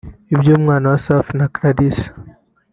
Iby’umwana 0.33 0.85
wa 0.91 0.99
Safi 1.05 1.33
na 1.39 1.47
Clarisse 1.55 2.05